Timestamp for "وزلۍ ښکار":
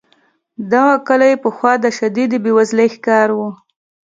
2.57-3.29